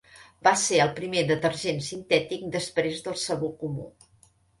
[0.45, 3.87] Va ser el primer detergent sintètic després del sabó comú.